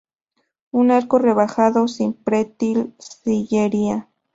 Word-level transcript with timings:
Un 0.71 0.89
arco 0.89 1.19
rebajado, 1.19 1.87
sin 1.87 2.13
pretil, 2.15 2.95
sillería. 2.97 4.07